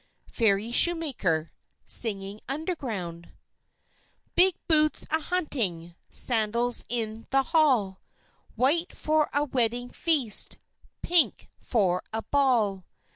FAIRY 0.31 0.71
SHOEMAKER 0.71 1.51
(singing 1.85 2.41
underground) 2.49 3.33
Big 4.33 4.55
boots 4.67 5.05
a 5.11 5.19
hunting, 5.21 5.93
Sandals 6.09 6.83
in 6.89 7.27
the 7.29 7.43
hall, 7.43 8.01
White 8.55 8.97
for 8.97 9.29
a 9.31 9.43
wedding 9.43 9.89
feast, 9.89 10.57
Pink 11.03 11.51
for 11.59 12.01
a 12.11 12.23
ball. 12.23 12.83